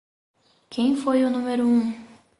Quem 0.67 0.95
foi 0.95 1.23
o 1.23 1.29
número 1.29 1.63
um? 1.63 1.93